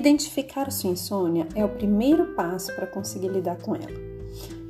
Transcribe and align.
Identificar 0.00 0.72
sua 0.72 0.92
insônia 0.92 1.46
é 1.54 1.62
o 1.62 1.68
primeiro 1.68 2.34
passo 2.34 2.74
para 2.74 2.86
conseguir 2.86 3.28
lidar 3.28 3.58
com 3.58 3.76
ela. 3.76 4.00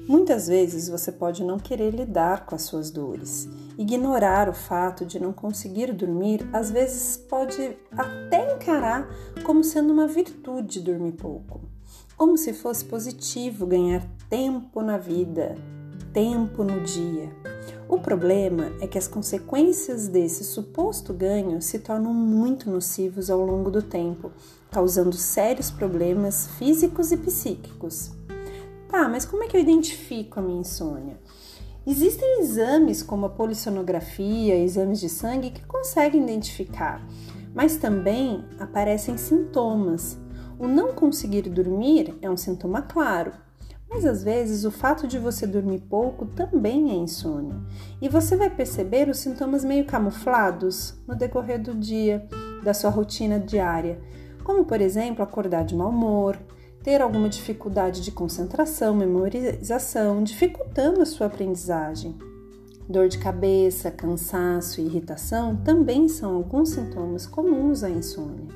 Muitas 0.08 0.48
vezes 0.48 0.88
você 0.88 1.12
pode 1.12 1.44
não 1.44 1.56
querer 1.56 1.94
lidar 1.94 2.46
com 2.46 2.56
as 2.56 2.62
suas 2.62 2.90
dores. 2.90 3.48
Ignorar 3.78 4.48
o 4.48 4.52
fato 4.52 5.06
de 5.06 5.20
não 5.20 5.32
conseguir 5.32 5.92
dormir 5.92 6.44
às 6.52 6.72
vezes 6.72 7.16
pode 7.16 7.76
até 7.96 8.56
encarar 8.56 9.08
como 9.44 9.62
sendo 9.62 9.92
uma 9.92 10.08
virtude 10.08 10.80
dormir 10.80 11.12
pouco, 11.12 11.60
como 12.16 12.36
se 12.36 12.52
fosse 12.52 12.84
positivo 12.84 13.68
ganhar 13.68 14.04
tempo 14.28 14.82
na 14.82 14.98
vida, 14.98 15.54
tempo 16.12 16.64
no 16.64 16.80
dia. 16.80 17.39
O 17.90 17.98
problema 17.98 18.70
é 18.80 18.86
que 18.86 18.96
as 18.96 19.08
consequências 19.08 20.06
desse 20.06 20.44
suposto 20.44 21.12
ganho 21.12 21.60
se 21.60 21.80
tornam 21.80 22.14
muito 22.14 22.70
nocivos 22.70 23.28
ao 23.28 23.44
longo 23.44 23.68
do 23.68 23.82
tempo, 23.82 24.30
causando 24.70 25.16
sérios 25.16 25.72
problemas 25.72 26.46
físicos 26.56 27.10
e 27.10 27.16
psíquicos. 27.16 28.12
Tá, 28.88 29.08
mas 29.08 29.24
como 29.24 29.42
é 29.42 29.48
que 29.48 29.56
eu 29.56 29.60
identifico 29.60 30.38
a 30.38 30.42
minha 30.42 30.60
insônia? 30.60 31.18
Existem 31.84 32.38
exames 32.38 33.02
como 33.02 33.26
a 33.26 33.30
polissonografia, 33.30 34.56
exames 34.56 35.00
de 35.00 35.08
sangue 35.08 35.50
que 35.50 35.66
conseguem 35.66 36.22
identificar, 36.22 37.04
mas 37.52 37.76
também 37.76 38.44
aparecem 38.60 39.16
sintomas. 39.16 40.16
O 40.60 40.68
não 40.68 40.92
conseguir 40.92 41.42
dormir 41.48 42.16
é 42.22 42.30
um 42.30 42.36
sintoma 42.36 42.82
claro, 42.82 43.32
mas 43.90 44.06
às 44.06 44.22
vezes 44.22 44.64
o 44.64 44.70
fato 44.70 45.08
de 45.08 45.18
você 45.18 45.46
dormir 45.46 45.80
pouco 45.80 46.24
também 46.24 46.92
é 46.92 46.94
insônia. 46.94 47.56
E 48.00 48.08
você 48.08 48.36
vai 48.36 48.48
perceber 48.48 49.08
os 49.08 49.18
sintomas 49.18 49.64
meio 49.64 49.84
camuflados 49.84 50.94
no 51.08 51.16
decorrer 51.16 51.60
do 51.60 51.74
dia, 51.74 52.24
da 52.62 52.72
sua 52.72 52.88
rotina 52.88 53.40
diária, 53.40 54.00
como 54.44 54.64
por 54.64 54.80
exemplo 54.80 55.24
acordar 55.24 55.64
de 55.64 55.74
mau 55.74 55.90
humor, 55.90 56.38
ter 56.84 57.02
alguma 57.02 57.28
dificuldade 57.28 58.00
de 58.00 58.12
concentração, 58.12 58.94
memorização, 58.94 60.22
dificultando 60.22 61.02
a 61.02 61.06
sua 61.06 61.26
aprendizagem. 61.26 62.16
Dor 62.88 63.08
de 63.08 63.18
cabeça, 63.18 63.90
cansaço 63.90 64.80
e 64.80 64.84
irritação 64.84 65.56
também 65.56 66.08
são 66.08 66.36
alguns 66.36 66.70
sintomas 66.70 67.26
comuns 67.26 67.82
à 67.82 67.90
insônia. 67.90 68.48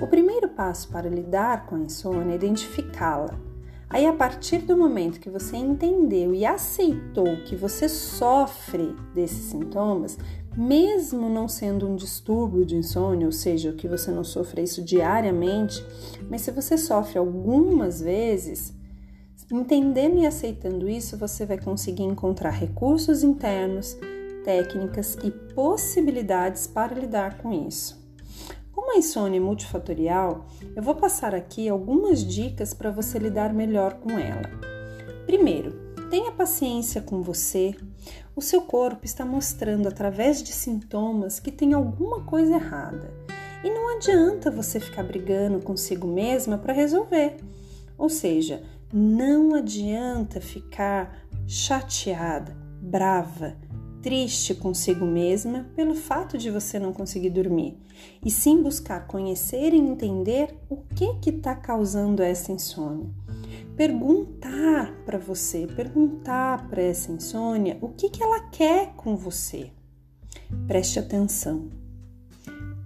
O 0.00 0.06
primeiro 0.06 0.48
passo 0.48 0.88
para 0.88 1.08
lidar 1.08 1.66
com 1.66 1.76
a 1.76 1.80
insônia 1.80 2.32
é 2.32 2.36
identificá-la 2.36 3.49
Aí, 3.92 4.06
a 4.06 4.12
partir 4.12 4.58
do 4.58 4.76
momento 4.76 5.18
que 5.18 5.28
você 5.28 5.56
entendeu 5.56 6.32
e 6.32 6.46
aceitou 6.46 7.42
que 7.44 7.56
você 7.56 7.88
sofre 7.88 8.94
desses 9.12 9.46
sintomas, 9.46 10.16
mesmo 10.56 11.28
não 11.28 11.48
sendo 11.48 11.88
um 11.88 11.96
distúrbio 11.96 12.64
de 12.64 12.76
insônia, 12.76 13.26
ou 13.26 13.32
seja, 13.32 13.72
que 13.72 13.88
você 13.88 14.12
não 14.12 14.22
sofra 14.22 14.60
isso 14.62 14.80
diariamente, 14.80 15.84
mas 16.30 16.42
se 16.42 16.52
você 16.52 16.78
sofre 16.78 17.18
algumas 17.18 18.00
vezes, 18.00 18.72
entendendo 19.50 20.20
e 20.20 20.26
aceitando 20.26 20.88
isso, 20.88 21.16
você 21.16 21.44
vai 21.44 21.58
conseguir 21.58 22.04
encontrar 22.04 22.50
recursos 22.50 23.24
internos, 23.24 23.98
técnicas 24.44 25.18
e 25.24 25.32
possibilidades 25.52 26.64
para 26.68 26.94
lidar 26.94 27.38
com 27.38 27.66
isso. 27.66 27.99
A 28.92 28.96
insônia 28.96 29.40
multifatorial, 29.40 30.46
eu 30.74 30.82
vou 30.82 30.96
passar 30.96 31.32
aqui 31.32 31.68
algumas 31.68 32.24
dicas 32.24 32.74
para 32.74 32.90
você 32.90 33.20
lidar 33.20 33.54
melhor 33.54 33.94
com 33.94 34.18
ela. 34.18 34.50
Primeiro, 35.26 35.94
tenha 36.10 36.32
paciência 36.32 37.00
com 37.00 37.22
você. 37.22 37.72
O 38.34 38.42
seu 38.42 38.62
corpo 38.62 39.04
está 39.04 39.24
mostrando 39.24 39.86
através 39.86 40.42
de 40.42 40.52
sintomas 40.52 41.38
que 41.38 41.52
tem 41.52 41.72
alguma 41.72 42.24
coisa 42.24 42.56
errada. 42.56 43.14
E 43.62 43.70
não 43.70 43.96
adianta 43.96 44.50
você 44.50 44.80
ficar 44.80 45.04
brigando 45.04 45.60
consigo 45.60 46.08
mesma 46.08 46.58
para 46.58 46.72
resolver. 46.72 47.36
Ou 47.96 48.08
seja, 48.08 48.60
não 48.92 49.54
adianta 49.54 50.40
ficar 50.40 51.16
chateada, 51.46 52.56
brava, 52.82 53.56
triste 54.02 54.54
consigo 54.54 55.04
mesma 55.04 55.66
pelo 55.76 55.94
fato 55.94 56.38
de 56.38 56.50
você 56.50 56.78
não 56.78 56.92
conseguir 56.92 57.30
dormir, 57.30 57.76
e 58.24 58.30
sim 58.30 58.62
buscar 58.62 59.06
conhecer 59.06 59.72
e 59.72 59.78
entender 59.78 60.54
o 60.68 60.76
que 60.76 61.30
está 61.30 61.54
causando 61.54 62.22
essa 62.22 62.52
insônia. 62.52 63.08
Perguntar 63.76 64.94
para 65.04 65.18
você, 65.18 65.66
perguntar 65.66 66.68
para 66.68 66.82
essa 66.82 67.12
insônia 67.12 67.78
o 67.80 67.88
que, 67.88 68.10
que 68.10 68.22
ela 68.22 68.40
quer 68.48 68.92
com 68.96 69.16
você. 69.16 69.70
Preste 70.66 70.98
atenção. 70.98 71.68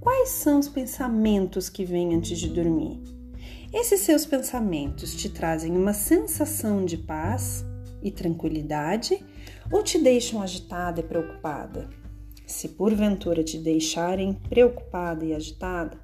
Quais 0.01 0.29
são 0.29 0.59
os 0.59 0.69
pensamentos 0.69 1.69
que 1.69 1.85
vêm 1.85 2.15
antes 2.15 2.39
de 2.39 2.49
dormir? 2.49 3.01
Esses 3.73 4.01
seus 4.01 4.25
pensamentos 4.25 5.17
te 5.17 5.29
trazem 5.29 5.77
uma 5.77 5.93
sensação 5.93 6.85
de 6.85 6.97
paz 6.97 7.65
e 8.03 8.11
tranquilidade 8.11 9.25
ou 9.71 9.83
te 9.83 9.99
deixam 9.99 10.43
agitada 10.43 11.01
e 11.01 11.05
preocupada? 11.05 11.89
Se 12.47 12.69
porventura 12.69 13.43
te 13.43 13.59
deixarem 13.59 14.35
preocupada 14.49 15.25
e 15.25 15.35
agitada, 15.35 15.99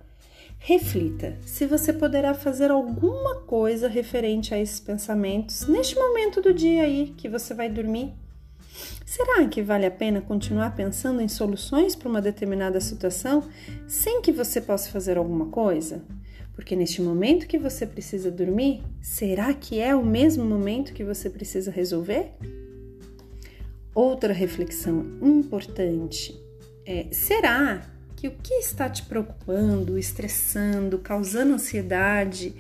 reflita 0.59 1.39
se 1.45 1.67
você 1.67 1.93
poderá 1.93 2.35
fazer 2.35 2.71
alguma 2.71 3.37
coisa 3.43 3.89
referente 3.89 4.55
a 4.55 4.59
esses 4.59 4.81
pensamentos 4.81 5.67
neste 5.67 5.97
momento 5.97 6.41
do 6.41 6.53
dia 6.53 6.85
aí 6.85 7.15
que 7.17 7.29
você 7.29 7.55
vai 7.55 7.69
dormir. 7.69 8.13
Será 9.05 9.47
que 9.49 9.63
vale 9.63 9.87
a 9.87 9.91
pena 9.91 10.21
continuar 10.21 10.75
pensando 10.77 11.21
em 11.21 11.29
soluções 11.29 11.97
para 11.97 12.09
uma 12.09 12.23
determinada 12.23 12.81
situação 12.81 13.49
sem 13.87 14.23
que 14.23 14.33
você 14.33 14.61
possa 14.61 14.91
fazer 14.91 15.19
alguma 15.19 15.47
coisa? 15.47 16.03
Porque 16.55 16.77
neste 16.77 17.01
momento 17.03 17.47
que 17.47 17.59
você 17.59 17.87
precisa 17.87 18.31
dormir, 18.31 18.83
será 19.01 19.53
que 19.53 19.81
é 19.81 19.95
o 19.95 20.05
mesmo 20.05 20.45
momento 20.45 20.93
que 20.93 21.03
você 21.03 21.29
precisa 21.29 21.71
resolver? 21.71 22.33
Outra 23.95 24.33
reflexão 24.33 25.19
importante 25.21 26.39
é: 26.87 27.07
será 27.11 27.83
que 28.17 28.29
o 28.29 28.33
que 28.33 28.55
está 28.55 28.89
te 28.89 29.03
preocupando, 29.03 29.99
estressando, 29.99 30.99
causando 30.99 31.55
ansiedade 31.55 32.55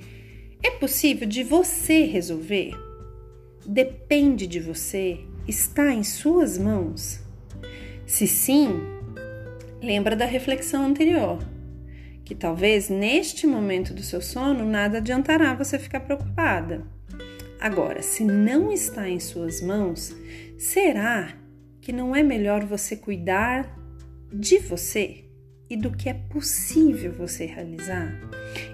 é 0.62 0.70
possível 0.72 1.28
de 1.28 1.44
você 1.44 2.04
resolver? 2.04 2.72
Depende 3.64 4.46
de 4.46 4.58
você? 4.58 5.20
Está 5.46 5.92
em 5.92 6.02
suas 6.02 6.58
mãos? 6.58 7.20
Se 8.06 8.26
sim, 8.26 8.80
lembra 9.80 10.16
da 10.16 10.24
reflexão 10.24 10.84
anterior, 10.84 11.38
que 12.24 12.34
talvez 12.34 12.88
neste 12.88 13.46
momento 13.46 13.94
do 13.94 14.02
seu 14.02 14.20
sono 14.20 14.64
nada 14.64 14.98
adiantará 14.98 15.54
você 15.54 15.78
ficar 15.78 16.00
preocupada. 16.00 16.84
Agora, 17.60 18.00
se 18.00 18.24
não 18.24 18.72
está 18.72 19.06
em 19.06 19.20
suas 19.20 19.60
mãos, 19.60 20.16
será 20.56 21.36
que 21.82 21.92
não 21.92 22.16
é 22.16 22.22
melhor 22.22 22.64
você 22.64 22.96
cuidar 22.96 23.78
de 24.32 24.58
você 24.58 25.26
e 25.68 25.76
do 25.76 25.90
que 25.90 26.08
é 26.08 26.14
possível 26.14 27.12
você 27.12 27.44
realizar, 27.44 28.18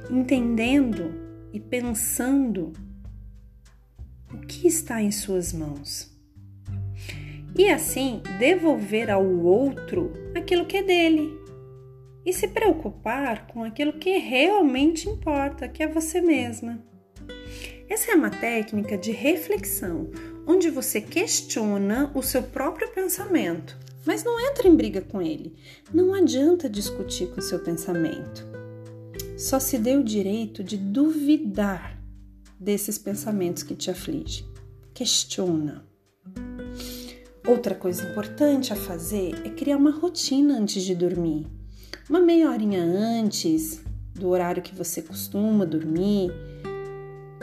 entendendo 0.09 1.13
e 1.53 1.59
pensando 1.59 2.73
o 4.33 4.39
que 4.47 4.69
está 4.69 5.03
em 5.03 5.11
suas 5.11 5.53
mãos? 5.53 6.17
E 7.59 7.69
assim 7.69 8.23
devolver 8.39 9.11
ao 9.11 9.27
outro 9.27 10.13
aquilo 10.37 10.65
que 10.65 10.77
é 10.77 10.83
dele 10.85 11.29
e 12.25 12.33
se 12.33 12.47
preocupar 12.47 13.49
com 13.49 13.65
aquilo 13.65 13.95
que 13.95 14.17
realmente 14.19 15.09
importa, 15.09 15.69
que 15.69 15.83
é 15.83 15.89
você 15.89 16.21
mesma. 16.21 16.85
Essa 17.89 18.11
é 18.11 18.15
uma 18.17 18.31
técnica 18.31 18.99
de 18.99 19.13
reflexão, 19.13 20.11
onde 20.45 20.71
você 20.71 21.01
questiona 21.01 22.11
o 22.15 22.23
seu 22.23 22.43
próprio 22.43 22.91
pensamento, 22.91 23.79
mas 24.05 24.25
não 24.25 24.41
entra 24.41 24.67
em 24.67 24.75
briga 24.75 25.01
com 25.01 25.23
ele. 25.23 25.55
Não 25.95 26.13
adianta 26.13 26.69
discutir 26.69 27.29
com 27.29 27.39
o 27.39 27.43
seu 27.43 27.61
pensamento. 27.61 28.45
Só 29.39 29.61
se 29.61 29.79
dê 29.79 29.97
o 29.97 30.03
direito 30.03 30.65
de 30.65 30.77
duvidar 30.77 31.97
desses 32.59 32.99
pensamentos 32.99 33.63
que 33.63 33.77
te 33.77 33.91
afligem. 33.91 34.45
Questiona. 34.93 35.87
Outra 37.47 37.77
coisa 37.77 38.03
importante 38.09 38.73
a 38.73 38.77
fazer 38.77 39.47
é 39.47 39.51
criar 39.51 39.77
uma 39.77 39.93
rotina 39.93 40.59
antes 40.59 40.83
de 40.83 40.95
dormir. 40.95 41.47
Uma 42.11 42.19
meia 42.19 42.51
horinha 42.51 42.83
antes 42.83 43.81
do 44.13 44.29
horário 44.29 44.63
que 44.63 44.75
você 44.75 45.03
costuma 45.03 45.65
dormir, 45.65 46.33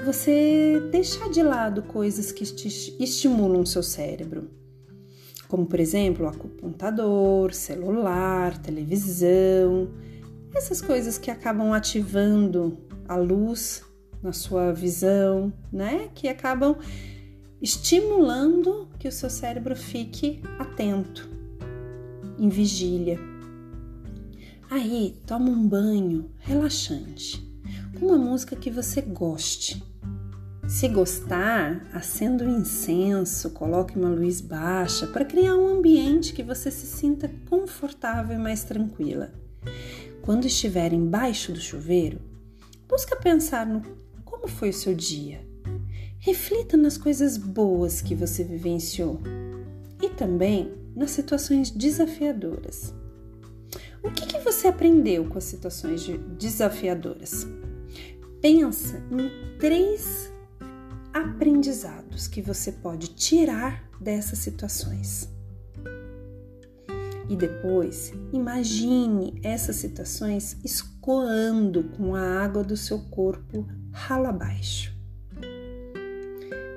você 0.04 0.90
deixar 0.92 1.30
de 1.30 1.42
lado 1.42 1.82
coisas 1.84 2.32
que 2.32 2.44
estimulam 2.44 3.62
o 3.62 3.66
seu 3.66 3.82
cérebro, 3.82 4.50
como 5.48 5.66
por 5.66 5.80
exemplo, 5.80 6.32
computador, 6.38 7.54
celular, 7.54 8.58
televisão, 8.58 9.90
essas 10.54 10.82
coisas 10.82 11.18
que 11.18 11.32
acabam 11.32 11.74
ativando 11.74 12.78
a 13.08 13.16
luz 13.16 13.84
na 14.22 14.32
sua 14.32 14.72
visão, 14.72 15.52
né? 15.72 16.10
Que 16.14 16.28
acabam 16.28 16.78
estimulando 17.62 18.90
que 19.00 19.08
o 19.08 19.12
seu 19.12 19.30
cérebro 19.30 19.76
fique 19.76 20.42
atento, 20.60 21.30
em 22.38 22.50
vigília. 22.50 23.20
Aí, 24.70 25.22
toma 25.26 25.50
um 25.50 25.68
banho 25.68 26.32
relaxante 26.40 27.42
com 28.00 28.06
alguma 28.06 28.32
música 28.32 28.56
que 28.56 28.72
você 28.72 29.02
goste. 29.02 29.93
Se 30.74 30.88
gostar, 30.88 31.88
acenda 31.94 32.44
um 32.44 32.62
incenso, 32.62 33.52
coloque 33.52 33.96
uma 33.96 34.10
luz 34.10 34.42
baixa 34.42 35.06
para 35.06 35.24
criar 35.24 35.56
um 35.56 35.68
ambiente 35.68 36.34
que 36.34 36.42
você 36.42 36.72
se 36.72 36.88
sinta 36.88 37.30
confortável 37.48 38.36
e 38.36 38.40
mais 38.40 38.64
tranquila. 38.64 39.32
Quando 40.24 40.48
estiver 40.48 40.92
embaixo 40.92 41.52
do 41.52 41.62
chuveiro, 41.62 42.20
busca 42.90 43.16
pensar 43.16 43.68
no 43.68 43.84
como 44.26 44.48
foi 44.48 44.70
o 44.70 44.74
seu 44.74 44.96
dia. 44.96 45.46
Reflita 46.18 46.76
nas 46.76 46.98
coisas 46.98 47.38
boas 47.38 48.02
que 48.02 48.16
você 48.16 48.44
vivenciou 48.44 49.22
e 50.02 50.10
também 50.10 50.74
nas 50.96 51.12
situações 51.12 51.70
desafiadoras. 51.70 52.92
O 54.02 54.10
que, 54.10 54.26
que 54.26 54.40
você 54.40 54.68
aprendeu 54.68 55.26
com 55.26 55.38
as 55.38 55.44
situações 55.44 56.04
desafiadoras? 56.36 57.46
Pensa 58.42 58.98
em 59.12 59.58
três 59.60 60.33
aprendizados 61.14 62.28
que 62.28 62.42
você 62.42 62.72
pode 62.72 63.10
tirar 63.10 63.88
dessas 64.00 64.40
situações. 64.40 65.30
E 67.30 67.36
depois, 67.36 68.14
imagine 68.34 69.40
essas 69.44 69.78
situações 69.78 70.58
escoando 70.64 71.84
com 71.96 72.16
a 72.16 72.44
água 72.44 72.64
do 72.64 72.76
seu 72.76 73.00
corpo 73.00 73.66
ralo 73.92 74.28
abaixo. 74.28 74.94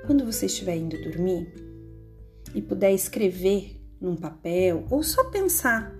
Quando 0.07 0.25
você 0.25 0.47
estiver 0.47 0.77
indo 0.77 1.03
dormir 1.03 1.53
e 2.55 2.63
puder 2.63 2.93
escrever 2.93 3.81
num 4.01 4.15
papel 4.15 4.87
ou 4.89 5.03
só 5.03 5.25
pensar 5.25 5.93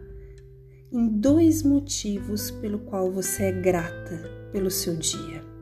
em 0.93 1.09
dois 1.09 1.63
motivos 1.63 2.51
pelo 2.51 2.79
qual 2.79 3.11
você 3.11 3.45
é 3.45 3.53
grata 3.53 4.23
pelo 4.53 4.71
seu 4.71 4.97
dia. 4.97 5.56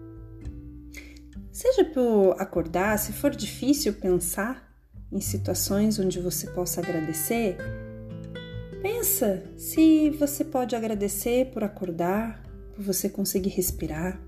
Seja 1.55 1.85
por 1.85 2.35
acordar, 2.41 2.99
se 2.99 3.13
for 3.13 3.31
difícil 3.31 3.93
pensar 3.93 4.69
em 5.13 5.21
situações 5.21 6.01
onde 6.01 6.19
você 6.19 6.49
possa 6.49 6.81
agradecer, 6.81 7.57
pensa 8.83 9.41
se 9.57 10.11
você 10.11 10.45
pode 10.45 10.75
agradecer 10.75 11.53
por 11.53 11.63
acordar, 11.63 12.43
por 12.75 12.83
você 12.83 13.09
conseguir 13.09 13.51
respirar, 13.51 14.21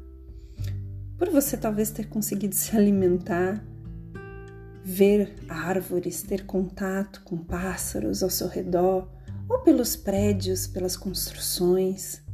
por 1.19 1.29
você 1.29 1.57
talvez 1.57 1.91
ter 1.91 2.09
conseguido 2.09 2.55
se 2.57 2.77
alimentar, 2.77 3.61
ver 4.85 5.35
árvores, 5.49 6.23
ter 6.23 6.47
contato 6.47 7.23
com 7.25 7.39
pássaros 7.39 8.23
ao 8.23 8.31
seu 8.31 8.47
redor, 8.47 9.11
ou 9.49 9.59
pelos 9.65 9.97
prédios, 9.97 10.69
pelas 10.69 10.97
construções 10.97 12.25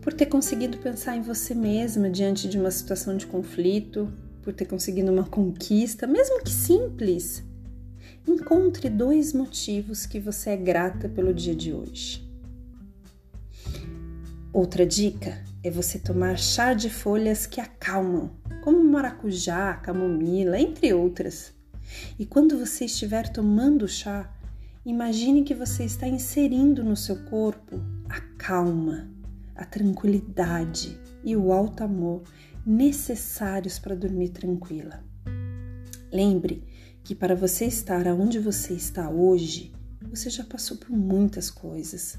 por 0.00 0.12
ter 0.12 0.26
conseguido 0.26 0.78
pensar 0.78 1.16
em 1.16 1.22
você 1.22 1.54
mesma 1.54 2.10
diante 2.10 2.48
de 2.48 2.58
uma 2.58 2.70
situação 2.70 3.16
de 3.16 3.26
conflito, 3.26 4.12
por 4.42 4.52
ter 4.52 4.66
conseguido 4.66 5.10
uma 5.10 5.24
conquista, 5.24 6.06
mesmo 6.06 6.42
que 6.42 6.50
simples. 6.50 7.42
Encontre 8.26 8.88
dois 8.88 9.32
motivos 9.32 10.06
que 10.06 10.20
você 10.20 10.50
é 10.50 10.56
grata 10.56 11.08
pelo 11.08 11.32
dia 11.32 11.54
de 11.54 11.72
hoje. 11.72 12.22
Outra 14.52 14.86
dica 14.86 15.42
é 15.62 15.70
você 15.70 15.98
tomar 15.98 16.38
chá 16.38 16.74
de 16.74 16.88
folhas 16.88 17.46
que 17.46 17.60
acalmam, 17.60 18.30
como 18.62 18.84
maracujá, 18.84 19.74
camomila, 19.74 20.60
entre 20.60 20.92
outras. 20.94 21.52
E 22.18 22.24
quando 22.24 22.58
você 22.58 22.84
estiver 22.84 23.28
tomando 23.28 23.88
chá, 23.88 24.30
imagine 24.84 25.42
que 25.42 25.54
você 25.54 25.84
está 25.84 26.06
inserindo 26.06 26.84
no 26.84 26.96
seu 26.96 27.24
corpo 27.24 27.80
a 28.08 28.20
calma, 28.38 29.08
a 29.54 29.64
tranquilidade 29.64 30.98
e 31.22 31.36
o 31.36 31.52
alto 31.52 31.82
amor 31.84 32.22
necessários 32.66 33.78
para 33.78 33.94
dormir 33.94 34.30
tranquila. 34.30 35.04
Lembre 36.12 36.64
que 37.02 37.14
para 37.14 37.34
você 37.34 37.66
estar 37.66 38.06
aonde 38.08 38.38
você 38.38 38.74
está 38.74 39.10
hoje, 39.10 39.72
você 40.08 40.30
já 40.30 40.44
passou 40.44 40.76
por 40.76 40.90
muitas 40.90 41.50
coisas, 41.50 42.18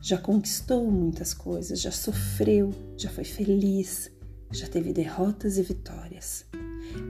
já 0.00 0.16
conquistou 0.16 0.90
muitas 0.90 1.34
coisas, 1.34 1.80
já 1.80 1.90
sofreu, 1.90 2.70
já 2.96 3.10
foi 3.10 3.24
feliz, 3.24 4.10
já 4.52 4.68
teve 4.68 4.92
derrotas 4.92 5.58
e 5.58 5.62
vitórias. 5.62 6.46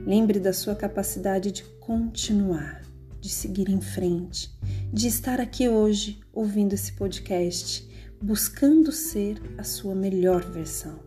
Lembre 0.05 0.39
da 0.39 0.53
sua 0.53 0.75
capacidade 0.75 1.51
de 1.51 1.63
continuar, 1.79 2.81
de 3.19 3.29
seguir 3.29 3.69
em 3.69 3.81
frente, 3.81 4.51
de 4.91 5.07
estar 5.07 5.39
aqui 5.39 5.69
hoje 5.69 6.19
ouvindo 6.33 6.73
esse 6.73 6.93
podcast 6.93 7.90
buscando 8.21 8.91
ser 8.91 9.41
a 9.57 9.63
sua 9.63 9.95
melhor 9.95 10.43
versão. 10.43 10.99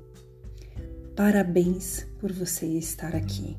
Parabéns 1.15 2.07
por 2.19 2.33
você 2.33 2.67
estar 2.67 3.15
aqui. 3.15 3.57